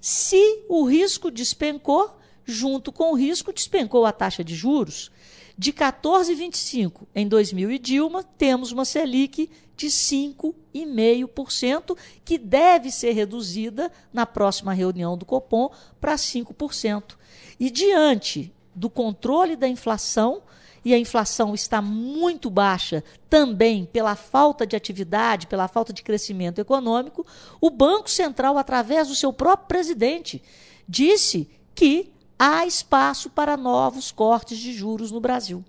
Se 0.00 0.64
o 0.68 0.84
risco 0.84 1.30
despencou, 1.30 2.16
junto 2.44 2.90
com 2.90 3.12
o 3.12 3.14
risco 3.14 3.52
despencou 3.52 4.06
a 4.06 4.12
taxa 4.12 4.42
de 4.42 4.54
juros. 4.54 5.10
De 5.56 5.72
14,25 5.72 7.02
em 7.14 7.26
2000 7.26 7.70
e 7.72 7.78
Dilma, 7.78 8.22
temos 8.22 8.70
uma 8.70 8.84
Selic 8.84 9.50
de 9.76 9.88
5,5%, 9.88 11.96
que 12.24 12.38
deve 12.38 12.90
ser 12.90 13.12
reduzida 13.12 13.90
na 14.12 14.24
próxima 14.24 14.72
reunião 14.72 15.16
do 15.16 15.24
Copom 15.24 15.70
para 16.00 16.14
5%. 16.14 17.16
E 17.58 17.70
diante 17.70 18.52
do 18.74 18.88
controle 18.88 19.56
da 19.56 19.68
inflação, 19.68 20.42
e 20.84 20.94
a 20.94 20.98
inflação 20.98 21.54
está 21.54 21.82
muito 21.82 22.48
baixa 22.50 23.02
também 23.28 23.84
pela 23.84 24.14
falta 24.16 24.66
de 24.66 24.76
atividade, 24.76 25.46
pela 25.46 25.68
falta 25.68 25.92
de 25.92 26.02
crescimento 26.02 26.60
econômico, 26.60 27.26
o 27.60 27.70
Banco 27.70 28.10
Central, 28.10 28.56
através 28.56 29.08
do 29.08 29.14
seu 29.14 29.32
próprio 29.32 29.68
presidente, 29.68 30.42
disse 30.88 31.48
que 31.74 32.12
há 32.38 32.64
espaço 32.66 33.28
para 33.30 33.56
novos 33.56 34.10
cortes 34.12 34.58
de 34.58 34.72
juros 34.72 35.10
no 35.10 35.20
Brasil. 35.20 35.64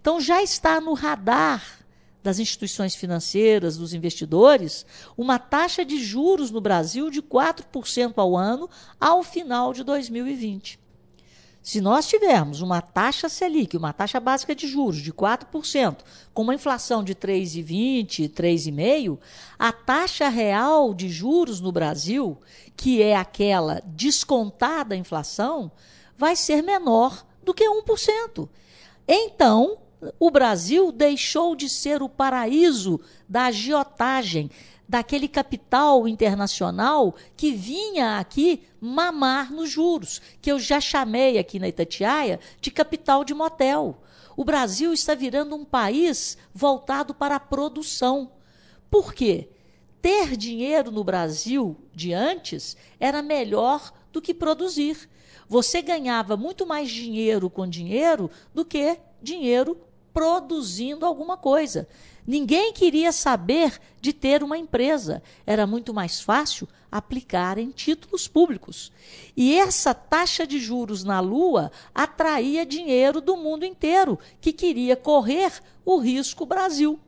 Então 0.00 0.20
já 0.20 0.42
está 0.42 0.80
no 0.80 0.94
radar 0.94 1.82
das 2.22 2.38
instituições 2.38 2.94
financeiras, 2.94 3.76
dos 3.76 3.92
investidores, 3.92 4.86
uma 5.16 5.38
taxa 5.38 5.84
de 5.84 5.98
juros 5.98 6.50
no 6.50 6.60
Brasil 6.60 7.10
de 7.10 7.20
4% 7.20 8.12
ao 8.16 8.36
ano 8.36 8.70
ao 9.00 9.24
final 9.24 9.72
de 9.72 9.82
2020. 9.82 10.78
Se 11.62 11.80
nós 11.80 12.08
tivermos 12.08 12.60
uma 12.60 12.80
taxa 12.80 13.28
Selic, 13.28 13.76
uma 13.76 13.92
taxa 13.92 14.18
básica 14.18 14.52
de 14.52 14.66
juros 14.66 14.96
de 14.96 15.12
4%, 15.12 15.98
com 16.34 16.42
uma 16.42 16.56
inflação 16.56 17.04
de 17.04 17.14
3,20, 17.14 18.28
3,5%, 18.28 19.18
a 19.56 19.72
taxa 19.72 20.28
real 20.28 20.92
de 20.92 21.08
juros 21.08 21.60
no 21.60 21.70
Brasil, 21.70 22.36
que 22.76 23.00
é 23.00 23.14
aquela 23.14 23.80
descontada 23.86 24.90
da 24.90 24.96
inflação, 24.96 25.70
vai 26.18 26.34
ser 26.34 26.62
menor 26.62 27.24
do 27.44 27.54
que 27.54 27.64
1%. 27.64 28.48
Então, 29.06 29.78
o 30.18 30.30
Brasil 30.32 30.90
deixou 30.90 31.54
de 31.54 31.68
ser 31.68 32.02
o 32.02 32.08
paraíso 32.08 33.00
da 33.28 33.44
agiotagem, 33.44 34.50
daquele 34.88 35.28
capital 35.28 36.06
internacional 36.06 37.14
que 37.36 37.52
vinha 37.52 38.18
aqui 38.18 38.62
mamar 38.80 39.52
nos 39.52 39.70
juros, 39.70 40.20
que 40.40 40.50
eu 40.50 40.58
já 40.58 40.80
chamei 40.80 41.38
aqui 41.38 41.58
na 41.58 41.68
Itatiaia 41.68 42.38
de 42.60 42.70
capital 42.70 43.24
de 43.24 43.34
motel. 43.34 44.02
O 44.36 44.44
Brasil 44.44 44.92
está 44.92 45.14
virando 45.14 45.54
um 45.54 45.64
país 45.64 46.36
voltado 46.52 47.14
para 47.14 47.36
a 47.36 47.40
produção. 47.40 48.32
Por 48.90 49.14
quê? 49.14 49.48
Ter 50.00 50.36
dinheiro 50.36 50.90
no 50.90 51.04
Brasil 51.04 51.76
de 51.94 52.12
antes 52.12 52.76
era 52.98 53.22
melhor 53.22 53.92
do 54.12 54.20
que 54.20 54.34
produzir. 54.34 55.08
Você 55.48 55.80
ganhava 55.80 56.36
muito 56.36 56.66
mais 56.66 56.90
dinheiro 56.90 57.48
com 57.48 57.68
dinheiro 57.68 58.30
do 58.54 58.64
que 58.64 58.98
dinheiro 59.22 59.78
produzindo 60.12 61.06
alguma 61.06 61.36
coisa. 61.36 61.88
Ninguém 62.26 62.72
queria 62.72 63.10
saber 63.10 63.80
de 64.00 64.12
ter 64.12 64.42
uma 64.42 64.56
empresa. 64.56 65.22
Era 65.46 65.66
muito 65.66 65.92
mais 65.92 66.20
fácil 66.20 66.68
aplicar 66.90 67.58
em 67.58 67.70
títulos 67.70 68.28
públicos. 68.28 68.92
E 69.36 69.58
essa 69.58 69.94
taxa 69.94 70.46
de 70.46 70.60
juros 70.60 71.02
na 71.02 71.20
Lua 71.20 71.72
atraía 71.94 72.66
dinheiro 72.66 73.20
do 73.20 73.36
mundo 73.36 73.64
inteiro 73.64 74.18
que 74.40 74.52
queria 74.52 74.94
correr 74.94 75.52
o 75.84 75.98
risco 75.98 76.46
Brasil. 76.46 77.00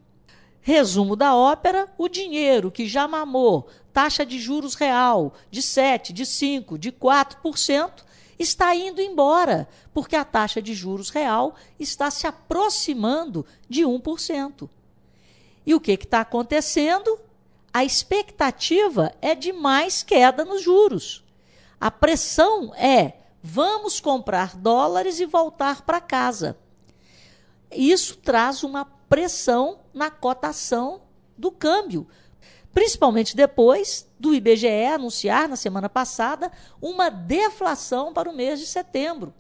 Resumo 0.61 1.15
da 1.15 1.37
ópera: 1.37 1.93
o 1.99 2.09
dinheiro 2.09 2.71
que 2.71 2.87
já 2.87 3.07
mamou 3.07 3.69
taxa 3.95 4.27
de 4.27 4.41
juros 4.41 4.75
real 4.75 5.35
de 5.51 5.63
7, 5.63 6.13
de 6.13 6.27
5, 6.27 6.77
de 6.77 6.91
4%, 6.91 8.04
está 8.39 8.75
indo 8.75 9.01
embora, 9.01 9.69
porque 9.93 10.17
a 10.17 10.25
taxa 10.25 10.61
de 10.61 10.75
juros 10.75 11.11
real 11.11 11.55
está 11.79 12.11
se 12.11 12.27
aproximando 12.27 13.47
de 13.69 13.83
1%. 13.83 14.69
E 15.67 15.75
o 15.75 15.81
que 15.81 15.93
está 15.93 16.21
acontecendo? 16.21 17.19
A 17.73 17.85
expectativa 17.85 19.15
é 19.21 19.35
de 19.35 19.53
mais 19.53 20.03
queda 20.03 20.45
nos 20.45 20.63
juros. 20.63 21.25
A 21.81 21.91
pressão 21.91 22.75
é: 22.75 23.15
vamos 23.43 24.01
comprar 24.01 24.57
dólares 24.57 25.21
e 25.21 25.27
voltar 25.27 25.83
para 25.83 26.01
casa. 26.01 26.57
Isso 27.71 28.17
traz 28.19 28.63
uma 28.63 28.85
pressão 28.85 29.81
na 29.93 30.11
cotação 30.11 31.01
do 31.37 31.51
câmbio, 31.51 32.07
principalmente 32.75 33.37
depois 33.37 34.07
do 34.19 34.35
IBGE 34.35 34.85
anunciar 34.93 35.49
na 35.49 35.55
semana 35.55 35.89
passada 35.89 36.51
uma 36.83 37.09
deflação 37.09 38.13
para 38.13 38.29
o 38.29 38.35
mês 38.35 38.59
de 38.59 38.67
setembro, 38.67 39.33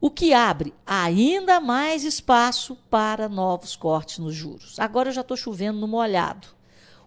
o 0.00 0.08
que 0.08 0.32
abre 0.32 0.72
ainda 0.86 1.60
mais 1.60 2.04
espaço 2.04 2.76
para 2.88 3.28
novos 3.28 3.74
cortes 3.74 4.18
nos 4.18 4.34
juros. 4.34 4.78
Agora 4.78 5.08
eu 5.08 5.12
já 5.12 5.22
estou 5.22 5.36
chovendo 5.36 5.80
no 5.80 5.88
molhado. 5.88 6.48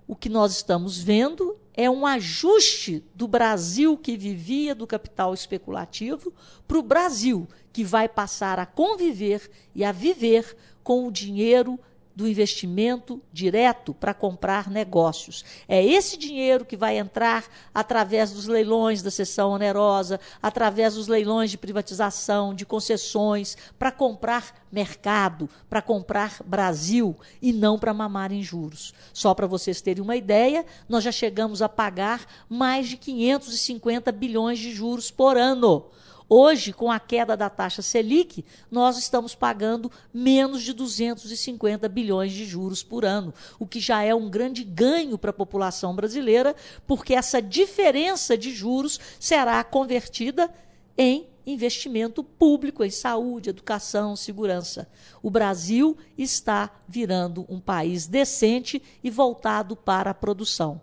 O 0.05 0.15
que 0.15 0.27
nós 0.27 0.53
estamos 0.53 0.97
vendo 0.97 1.55
é 1.73 1.89
um 1.89 2.05
ajuste 2.05 3.05
do 3.15 3.27
Brasil 3.27 3.95
que 3.95 4.17
vivia 4.17 4.75
do 4.75 4.87
capital 4.87 5.33
especulativo 5.33 6.33
para 6.67 6.79
o 6.79 6.83
Brasil 6.83 7.47
que 7.71 7.83
vai 7.83 8.09
passar 8.09 8.59
a 8.59 8.65
conviver 8.65 9.49
e 9.73 9.85
a 9.85 9.91
viver 9.91 10.57
com 10.83 11.07
o 11.07 11.11
dinheiro 11.11 11.79
do 12.19 12.27
investimento 12.27 13.21
direto 13.31 13.93
para 13.93 14.13
comprar 14.13 14.69
negócios. 14.69 15.45
É 15.69 15.81
esse 15.81 16.17
dinheiro 16.17 16.65
que 16.65 16.75
vai 16.75 16.97
entrar 16.97 17.45
através 17.73 18.31
dos 18.31 18.45
leilões 18.45 19.01
da 19.01 19.09
sessão 19.09 19.51
onerosa, 19.51 20.19
através 20.43 20.95
dos 20.95 21.07
leilões 21.07 21.49
de 21.49 21.57
privatização, 21.57 22.53
de 22.53 22.65
concessões, 22.65 23.55
para 23.79 23.89
comprar 23.89 24.53
mercado, 24.69 25.49
para 25.69 25.81
comprar 25.81 26.41
Brasil 26.45 27.15
e 27.41 27.53
não 27.53 27.79
para 27.79 27.93
mamar 27.93 28.33
em 28.33 28.43
juros. 28.43 28.93
Só 29.13 29.33
para 29.33 29.47
vocês 29.47 29.79
terem 29.79 30.03
uma 30.03 30.17
ideia, 30.17 30.65
nós 30.89 31.05
já 31.05 31.13
chegamos 31.13 31.61
a 31.61 31.69
pagar 31.69 32.25
mais 32.49 32.89
de 32.89 32.97
550 32.97 34.11
bilhões 34.11 34.59
de 34.59 34.73
juros 34.73 35.09
por 35.09 35.37
ano. 35.37 35.85
Hoje, 36.31 36.71
com 36.71 36.91
a 36.91 36.99
queda 36.99 37.35
da 37.35 37.49
taxa 37.49 37.81
Selic, 37.81 38.45
nós 38.69 38.99
estamos 38.99 39.33
pagando 39.33 39.91
menos 40.13 40.61
de 40.61 40.73
250 40.73 41.89
bilhões 41.89 42.31
de 42.31 42.45
juros 42.45 42.83
por 42.83 43.03
ano, 43.03 43.33
o 43.57 43.65
que 43.65 43.79
já 43.79 44.03
é 44.03 44.13
um 44.13 44.29
grande 44.29 44.63
ganho 44.63 45.17
para 45.17 45.31
a 45.31 45.33
população 45.33 45.95
brasileira, 45.95 46.55
porque 46.85 47.15
essa 47.15 47.41
diferença 47.41 48.37
de 48.37 48.53
juros 48.53 48.99
será 49.19 49.63
convertida 49.63 50.53
em 50.95 51.27
investimento 51.47 52.23
público 52.23 52.83
em 52.83 52.91
saúde, 52.91 53.49
educação, 53.49 54.15
segurança. 54.15 54.87
O 55.23 55.31
Brasil 55.31 55.97
está 56.15 56.69
virando 56.87 57.43
um 57.49 57.59
país 57.59 58.05
decente 58.05 58.79
e 59.03 59.09
voltado 59.09 59.75
para 59.75 60.11
a 60.11 60.13
produção. 60.13 60.79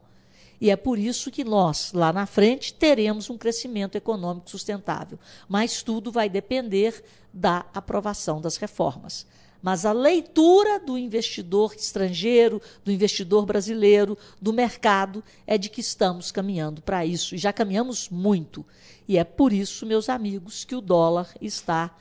E 0.61 0.71
é 0.71 0.77
por 0.77 0.99
isso 0.99 1.31
que 1.31 1.45
nós, 1.45 1.93
lá 1.93 2.13
na 2.13 2.27
frente, 2.27 2.73
teremos 2.73 3.29
um 3.29 3.37
crescimento 3.37 3.97
econômico 3.97 4.51
sustentável. 4.51 5.19
Mas 5.49 5.83
tudo 5.83 6.11
vai 6.11 6.29
depender 6.29 7.04
da 7.33 7.67
aprovação 7.75 8.41
das 8.41 8.57
reformas. 8.57 9.26
Mas 9.63 9.85
a 9.85 9.93
leitura 9.93 10.78
do 10.78 10.97
investidor 10.97 11.75
estrangeiro, 11.75 12.63
do 12.85 12.93
investidor 12.93 13.45
brasileiro, 13.45 14.17
do 14.41 14.52
mercado, 14.52 15.25
é 15.47 15.59
de 15.59 15.69
que 15.69 15.80
estamos 15.80 16.30
caminhando 16.30 16.80
para 16.80 17.04
isso. 17.04 17.35
E 17.35 17.39
já 17.39 17.52
caminhamos 17.52 18.09
muito. 18.09 18.65
E 19.09 19.19
é 19.19 19.25
por 19.25 19.52
isso, 19.52 19.85
meus 19.85 20.09
amigos, 20.09 20.65
que 20.65 20.75
o 20.75 20.80
dólar 20.80 21.28
está 21.41 21.95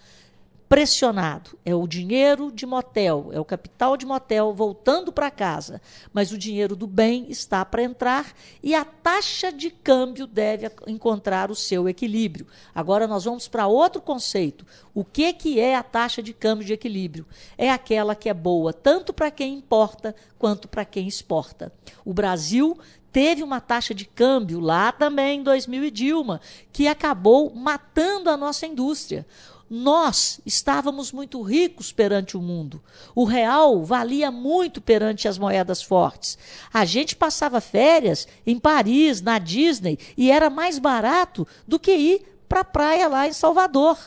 pressionado. 0.67 1.57
É 1.63 1.75
o 1.75 1.87
dinheiro 1.87 2.51
de 2.51 2.65
motel, 2.65 3.29
é 3.31 3.39
o 3.39 3.45
capital 3.45 3.95
de 3.95 4.05
motel 4.05 4.53
voltando 4.53 5.11
para 5.11 5.31
casa. 5.31 5.81
Mas 6.11 6.31
o 6.31 6.37
dinheiro 6.37 6.75
do 6.75 6.87
bem 6.87 7.27
está 7.29 7.63
para 7.63 7.83
entrar 7.83 8.33
e 8.61 8.73
a 8.73 8.83
taxa 8.83 9.51
de 9.51 9.69
câmbio 9.69 10.25
deve 10.25 10.71
encontrar 10.87 11.51
o 11.51 11.55
seu 11.55 11.87
equilíbrio. 11.87 12.47
Agora 12.73 13.07
nós 13.07 13.25
vamos 13.25 13.47
para 13.47 13.67
outro 13.67 14.01
conceito. 14.01 14.65
O 14.93 15.03
que, 15.03 15.33
que 15.33 15.59
é 15.59 15.75
a 15.75 15.83
taxa 15.83 16.21
de 16.21 16.33
câmbio 16.33 16.65
de 16.65 16.73
equilíbrio? 16.73 17.25
É 17.57 17.69
aquela 17.69 18.15
que 18.15 18.29
é 18.29 18.33
boa 18.33 18.73
tanto 18.73 19.13
para 19.13 19.31
quem 19.31 19.53
importa 19.55 20.15
quanto 20.37 20.67
para 20.67 20.85
quem 20.85 21.07
exporta. 21.07 21.71
O 22.03 22.13
Brasil 22.13 22.77
teve 23.11 23.41
uma 23.43 23.61
taxa 23.61 23.93
de 23.93 24.03
câmbio 24.03 24.59
lá 24.59 24.91
também 24.91 25.39
em 25.39 25.43
2000 25.43 25.85
e 25.85 25.91
Dilma, 25.91 26.41
que 26.73 26.85
acabou 26.85 27.49
matando 27.55 28.29
a 28.29 28.35
nossa 28.35 28.65
indústria. 28.65 29.25
Nós 29.69 30.39
estávamos 30.45 31.11
muito 31.11 31.41
ricos 31.41 31.91
perante 31.91 32.37
o 32.37 32.41
mundo. 32.41 32.83
O 33.15 33.23
real 33.23 33.83
valia 33.83 34.29
muito 34.29 34.79
perante 34.79 35.27
as 35.27 35.39
moedas 35.39 35.81
fortes. 35.81 36.37
A 36.71 36.85
gente 36.85 37.15
passava 37.15 37.59
férias 37.59 38.27
em 38.45 38.59
Paris, 38.59 39.21
na 39.21 39.39
Disney, 39.39 39.97
e 40.15 40.29
era 40.29 40.49
mais 40.51 40.77
barato 40.77 41.47
do 41.67 41.79
que 41.79 41.95
ir 41.95 42.37
para 42.47 42.59
a 42.61 42.65
praia 42.65 43.07
lá 43.07 43.27
em 43.27 43.33
Salvador. 43.33 43.97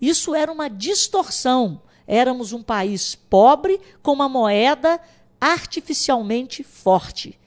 Isso 0.00 0.34
era 0.34 0.50
uma 0.50 0.70
distorção. 0.70 1.82
Éramos 2.06 2.54
um 2.54 2.62
país 2.62 3.14
pobre 3.14 3.78
com 4.02 4.12
uma 4.12 4.28
moeda 4.28 4.98
artificialmente 5.38 6.62
forte. 6.62 7.38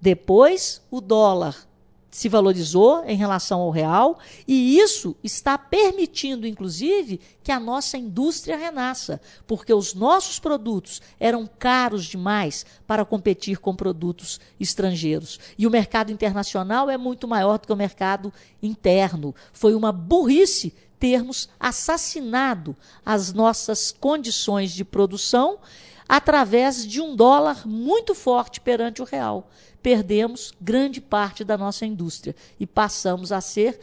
Depois, 0.00 0.80
o 0.90 1.00
dólar 1.00 1.67
se 2.10 2.28
valorizou 2.28 3.04
em 3.04 3.16
relação 3.16 3.60
ao 3.60 3.70
real, 3.70 4.18
e 4.46 4.78
isso 4.78 5.14
está 5.22 5.58
permitindo, 5.58 6.46
inclusive, 6.46 7.20
que 7.42 7.52
a 7.52 7.60
nossa 7.60 7.98
indústria 7.98 8.56
renasça, 8.56 9.20
porque 9.46 9.72
os 9.72 9.94
nossos 9.94 10.38
produtos 10.38 11.02
eram 11.20 11.48
caros 11.58 12.04
demais 12.04 12.64
para 12.86 13.04
competir 13.04 13.58
com 13.58 13.74
produtos 13.74 14.40
estrangeiros. 14.58 15.38
E 15.58 15.66
o 15.66 15.70
mercado 15.70 16.10
internacional 16.10 16.88
é 16.88 16.96
muito 16.96 17.28
maior 17.28 17.58
do 17.58 17.66
que 17.66 17.72
o 17.72 17.76
mercado 17.76 18.32
interno. 18.62 19.34
Foi 19.52 19.74
uma 19.74 19.92
burrice 19.92 20.74
termos 20.98 21.48
assassinado 21.60 22.76
as 23.04 23.32
nossas 23.32 23.92
condições 23.92 24.72
de 24.72 24.84
produção 24.84 25.58
através 26.08 26.86
de 26.86 27.00
um 27.00 27.14
dólar 27.14 27.66
muito 27.66 28.14
forte 28.14 28.60
perante 28.60 29.02
o 29.02 29.04
real. 29.04 29.50
Perdemos 29.82 30.52
grande 30.60 31.00
parte 31.00 31.44
da 31.44 31.58
nossa 31.58 31.84
indústria 31.84 32.34
e 32.58 32.66
passamos 32.66 33.30
a 33.30 33.40
ser 33.40 33.78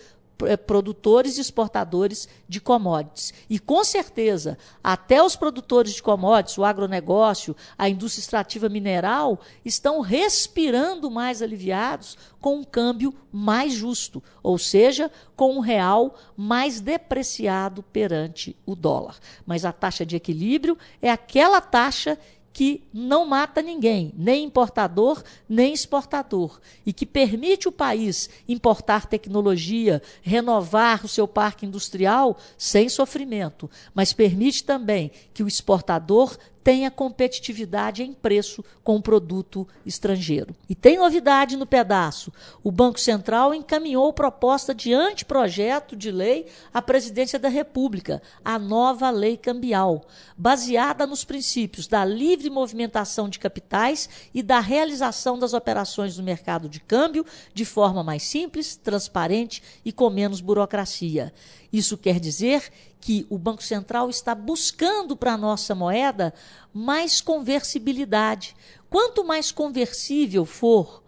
produtores 0.66 1.38
e 1.38 1.42
exportadores 1.42 2.28
de 2.48 2.60
commodities. 2.60 3.34
E 3.50 3.58
com 3.58 3.84
certeza, 3.84 4.58
até 4.84 5.22
os 5.24 5.36
produtores 5.36 5.94
de 5.94 6.04
commodities, 6.04 6.58
o 6.58 6.66
agronegócio, 6.66 7.56
a 7.78 7.88
indústria 7.90 8.22
extrativa 8.22 8.70
mineral, 8.70 9.40
estão 9.64 10.02
respirando 10.02 11.10
mais 11.10 11.42
aliviados 11.42 12.18
com 12.40 12.58
um 12.58 12.64
câmbio 12.64 13.14
mais 13.32 13.74
justo, 13.74 14.22
ou 14.44 14.58
seja, 14.58 15.12
com 15.36 15.56
um 15.56 15.60
real 15.60 16.16
mais 16.38 16.80
depreciado 16.80 17.82
perante 17.82 18.56
o 18.66 18.76
dólar. 18.76 19.18
Mas 19.46 19.66
a 19.66 19.72
taxa 19.72 20.06
de 20.06 20.16
equilíbrio 20.16 20.78
é 21.02 21.10
aquela 21.10 21.60
taxa 21.60 22.18
que 22.56 22.88
não 22.94 23.26
mata 23.26 23.62
ninguém, 23.62 24.14
nem 24.16 24.46
importador, 24.46 25.22
nem 25.48 25.74
exportador, 25.74 26.62
e 26.86 26.94
que 26.94 27.06
permite 27.06 27.68
o 27.68 27.72
país 27.72 28.30
importar 28.48 29.08
tecnologia, 29.08 30.02
renovar 30.22 31.04
o 31.04 31.10
seu 31.10 31.28
parque 31.28 31.66
industrial 31.66 32.38
sem 32.58 32.88
sofrimento, 32.88 33.70
mas 33.94 34.14
permite 34.14 34.64
também 34.64 35.12
que 35.34 35.44
o 35.44 35.50
exportador 35.50 36.38
tenha 36.66 36.90
competitividade 36.90 38.02
em 38.02 38.12
preço 38.12 38.66
com 38.84 38.96
o 38.96 39.02
produto 39.02 39.68
estrangeiro. 39.86 40.56
E 40.68 40.74
tem 40.74 40.98
novidade 40.98 41.56
no 41.56 41.68
pedaço. 41.68 42.34
O 42.64 42.72
Banco 42.72 43.00
Central 43.00 43.54
encaminhou 43.54 44.12
proposta 44.12 44.74
de 44.74 44.92
anteprojeto 44.92 45.96
de 45.96 46.10
lei 46.10 46.48
à 46.74 46.82
Presidência 46.82 47.38
da 47.38 47.50
República, 47.50 48.20
a 48.44 48.58
nova 48.58 49.12
lei 49.12 49.38
cambial, 49.38 50.08
baseada 50.36 51.06
nos 51.06 51.24
princípios 51.24 51.86
da 51.86 52.04
livre 52.04 52.50
movimentação 52.50 53.30
de 53.30 53.38
capitais 53.38 54.10
e 54.34 54.42
da 54.42 54.60
realização 54.60 55.38
das 55.38 55.54
operações 55.54 56.18
no 56.18 56.24
mercado 56.24 56.68
de 56.68 56.80
câmbio 56.80 57.24
de 57.54 57.64
forma 57.64 58.04
mais 58.04 58.24
simples, 58.24 58.76
transparente 58.76 59.62
e 59.86 59.92
com 59.92 60.10
menos 60.10 60.42
burocracia. 60.42 61.32
Isso 61.72 61.96
quer 61.96 62.20
dizer 62.20 62.72
que 63.06 63.24
o 63.30 63.38
Banco 63.38 63.62
Central 63.62 64.10
está 64.10 64.34
buscando 64.34 65.16
para 65.16 65.34
a 65.34 65.38
nossa 65.38 65.76
moeda 65.76 66.34
mais 66.74 67.22
conversibilidade. 67.22 68.56
Quanto 68.90 69.24
mais 69.24 69.52
conversível 69.52 70.44
for 70.44 71.04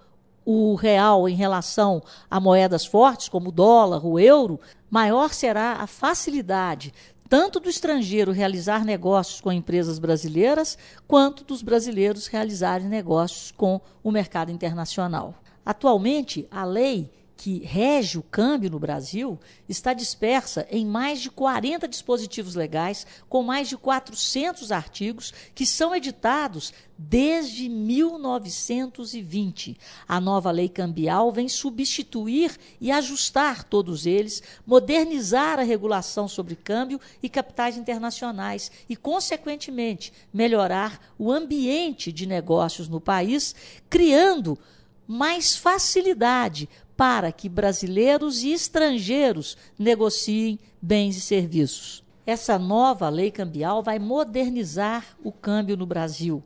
o 0.45 0.75
real 0.75 1.27
em 1.27 1.33
relação 1.33 2.03
a 2.29 2.39
moedas 2.39 2.85
fortes, 2.85 3.27
como 3.27 3.49
o 3.49 3.51
dólar, 3.51 4.05
o 4.05 4.19
euro, 4.19 4.59
maior 4.91 5.33
será 5.33 5.77
a 5.77 5.87
facilidade 5.87 6.93
tanto 7.27 7.59
do 7.59 7.67
estrangeiro 7.67 8.31
realizar 8.31 8.85
negócios 8.85 9.41
com 9.41 9.51
empresas 9.51 9.97
brasileiras, 9.97 10.77
quanto 11.07 11.43
dos 11.43 11.63
brasileiros 11.63 12.27
realizarem 12.27 12.87
negócios 12.87 13.51
com 13.51 13.81
o 14.03 14.11
mercado 14.11 14.51
internacional. 14.51 15.33
Atualmente, 15.65 16.47
a 16.51 16.63
lei 16.63 17.16
que 17.37 17.59
rege 17.59 18.17
o 18.17 18.23
câmbio 18.23 18.71
no 18.71 18.79
Brasil 18.79 19.39
está 19.69 19.93
dispersa 19.93 20.65
em 20.71 20.83
mais 20.83 21.21
de 21.21 21.29
40 21.29 21.87
dispositivos 21.87 22.55
legais, 22.55 23.05
com 23.29 23.43
mais 23.43 23.69
de 23.69 23.77
400 23.77 24.71
artigos, 24.71 25.31
que 25.53 25.63
são 25.63 25.95
editados 25.95 26.73
desde 26.97 27.69
1920. 27.69 29.77
A 30.07 30.19
nova 30.19 30.49
lei 30.49 30.67
cambial 30.67 31.31
vem 31.31 31.47
substituir 31.47 32.57
e 32.81 32.91
ajustar 32.91 33.63
todos 33.63 34.07
eles, 34.07 34.41
modernizar 34.65 35.59
a 35.59 35.63
regulação 35.63 36.27
sobre 36.27 36.55
câmbio 36.55 36.99
e 37.21 37.29
capitais 37.29 37.77
internacionais 37.77 38.71
e, 38.89 38.95
consequentemente, 38.95 40.11
melhorar 40.33 40.99
o 41.19 41.31
ambiente 41.31 42.11
de 42.11 42.25
negócios 42.25 42.89
no 42.89 42.99
país, 42.99 43.53
criando 43.87 44.57
mais 45.07 45.55
facilidade 45.55 46.67
para 46.97 47.31
que 47.31 47.47
brasileiros 47.47 48.43
e 48.43 48.51
estrangeiros 48.51 49.55
negociem 49.77 50.59
bens 50.81 51.15
e 51.15 51.21
serviços. 51.21 52.03
Essa 52.25 52.57
nova 52.59 53.07
lei 53.07 53.31
cambial 53.31 53.81
vai 53.81 53.99
modernizar 53.99 55.05
o 55.23 55.31
câmbio 55.31 55.77
no 55.77 55.85
Brasil. 55.85 56.43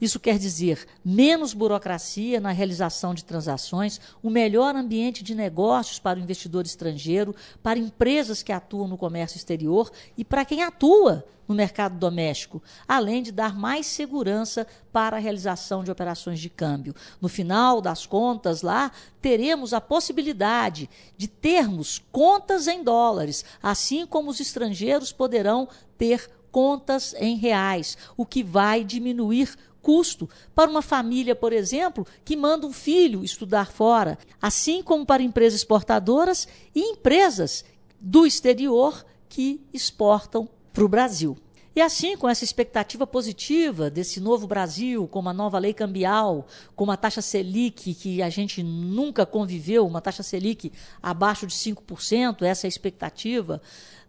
Isso 0.00 0.18
quer 0.18 0.38
dizer 0.38 0.86
menos 1.04 1.52
burocracia 1.52 2.40
na 2.40 2.52
realização 2.52 3.12
de 3.12 3.24
transações, 3.24 4.00
um 4.24 4.30
melhor 4.30 4.74
ambiente 4.74 5.22
de 5.22 5.34
negócios 5.34 5.98
para 5.98 6.18
o 6.18 6.22
investidor 6.22 6.64
estrangeiro, 6.64 7.34
para 7.62 7.78
empresas 7.78 8.42
que 8.42 8.52
atuam 8.52 8.88
no 8.88 8.96
comércio 8.96 9.36
exterior 9.36 9.90
e 10.16 10.24
para 10.24 10.44
quem 10.44 10.62
atua 10.62 11.24
no 11.50 11.56
mercado 11.56 11.98
doméstico, 11.98 12.62
além 12.86 13.24
de 13.24 13.32
dar 13.32 13.58
mais 13.58 13.84
segurança 13.86 14.64
para 14.92 15.16
a 15.16 15.20
realização 15.20 15.82
de 15.82 15.90
operações 15.90 16.38
de 16.38 16.48
câmbio. 16.48 16.94
No 17.20 17.28
final 17.28 17.80
das 17.80 18.06
contas, 18.06 18.62
lá 18.62 18.92
teremos 19.20 19.74
a 19.74 19.80
possibilidade 19.80 20.88
de 21.16 21.26
termos 21.26 22.00
contas 22.12 22.68
em 22.68 22.84
dólares, 22.84 23.44
assim 23.60 24.06
como 24.06 24.30
os 24.30 24.38
estrangeiros 24.38 25.10
poderão 25.10 25.68
ter 25.98 26.30
contas 26.52 27.14
em 27.18 27.36
reais, 27.36 27.98
o 28.16 28.24
que 28.24 28.42
vai 28.42 28.84
diminuir 28.84 29.56
custo 29.82 30.28
para 30.54 30.70
uma 30.70 30.82
família, 30.82 31.34
por 31.34 31.52
exemplo, 31.52 32.06
que 32.24 32.36
manda 32.36 32.66
um 32.66 32.72
filho 32.72 33.24
estudar 33.24 33.70
fora, 33.70 34.18
assim 34.40 34.82
como 34.82 35.06
para 35.06 35.22
empresas 35.22 35.60
exportadoras 35.60 36.46
e 36.74 36.80
empresas 36.80 37.64
do 38.00 38.26
exterior 38.26 39.04
que 39.28 39.60
exportam 39.72 40.48
para 40.72 40.84
o 40.84 40.88
Brasil. 40.88 41.36
E 41.80 41.82
assim, 41.82 42.14
com 42.14 42.28
essa 42.28 42.44
expectativa 42.44 43.06
positiva 43.06 43.88
desse 43.88 44.20
novo 44.20 44.46
Brasil, 44.46 45.08
com 45.08 45.18
uma 45.18 45.32
nova 45.32 45.58
lei 45.58 45.72
cambial, 45.72 46.46
com 46.76 46.84
uma 46.84 46.94
taxa 46.94 47.22
Selic 47.22 47.94
que 47.94 48.20
a 48.20 48.28
gente 48.28 48.62
nunca 48.62 49.24
conviveu, 49.24 49.86
uma 49.86 50.02
taxa 50.02 50.22
Selic 50.22 50.70
abaixo 51.02 51.46
de 51.46 51.54
5%, 51.54 52.42
essa 52.42 52.66
é 52.66 52.68
a 52.68 52.68
expectativa, 52.68 53.62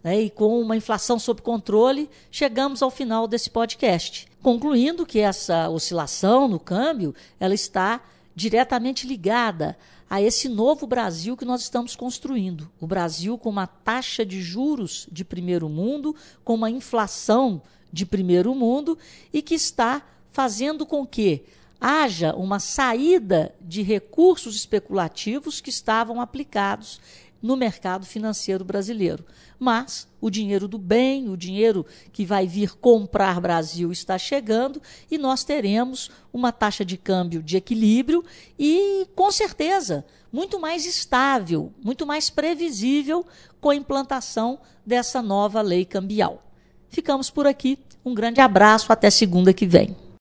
né, 0.04 0.20
e 0.20 0.30
com 0.30 0.60
uma 0.60 0.76
inflação 0.76 1.18
sob 1.18 1.42
controle, 1.42 2.10
chegamos 2.30 2.82
ao 2.82 2.92
final 2.92 3.26
desse 3.26 3.50
podcast, 3.50 4.28
concluindo 4.44 5.06
que 5.06 5.20
essa 5.20 5.70
oscilação 5.70 6.50
no 6.50 6.60
câmbio 6.60 7.16
ela 7.40 7.54
está 7.54 8.02
diretamente 8.36 9.08
ligada 9.08 9.78
a 10.10 10.22
esse 10.22 10.50
novo 10.50 10.86
Brasil 10.86 11.38
que 11.38 11.46
nós 11.46 11.62
estamos 11.62 11.96
construindo. 11.96 12.70
O 12.80 12.88
Brasil 12.88 13.38
com 13.38 13.50
uma 13.50 13.68
taxa 13.68 14.26
de 14.26 14.42
juros 14.42 15.08
de 15.12 15.24
primeiro 15.24 15.70
mundo, 15.70 16.16
com 16.44 16.56
uma 16.56 16.70
inflação 16.70 17.62
de 17.92 18.06
primeiro 18.06 18.54
mundo 18.54 18.98
e 19.32 19.42
que 19.42 19.56
está 19.56 20.02
fazendo 20.32 20.86
com 20.86 21.06
que 21.06 21.44
haja 21.80 22.36
uma 22.36 22.60
saída 22.60 23.56
de 23.60 23.82
recursos 23.82 24.56
especulativos 24.56 25.60
que 25.60 25.70
estavam 25.70 26.22
aplicados 26.22 27.00
no 27.42 27.58
mercado 27.58 28.06
financeiro 28.06 28.64
brasileiro. 28.64 29.26
Mas 29.58 30.08
o 30.20 30.30
dinheiro 30.30 30.68
do 30.68 30.78
bem, 30.78 31.30
o 31.30 31.38
dinheiro 31.38 31.86
que 32.12 32.26
vai 32.26 32.48
vir 32.48 32.74
comprar 32.76 33.42
Brasil 33.42 33.92
está 33.92 34.18
chegando 34.18 34.82
e 35.10 35.18
nós 35.18 35.44
teremos 35.44 36.10
uma 36.32 36.52
taxa 36.52 36.86
de 36.86 36.98
câmbio 36.98 37.42
de 37.42 37.58
equilíbrio 37.58 38.24
e, 38.58 39.08
com 39.16 39.32
certeza, 39.32 40.06
muito 40.32 40.60
mais 40.60 40.86
estável, 40.86 41.74
muito 41.84 42.06
mais 42.06 42.30
previsível 42.30 43.26
com 43.60 43.70
a 43.70 43.76
implantação 43.76 44.60
dessa 44.86 45.22
nova 45.22 45.62
lei 45.62 45.86
cambial. 45.86 46.44
Ficamos 46.90 47.30
por 47.30 47.48
aqui. 47.48 47.78
Um 48.04 48.14
grande 48.14 48.42
abraço, 48.42 48.92
até 48.92 49.10
segunda 49.10 49.54
que 49.54 49.66
vem. 49.66 49.96